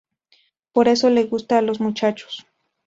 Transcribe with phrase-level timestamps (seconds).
[0.73, 2.47] Por eso le gusta a los muchachos.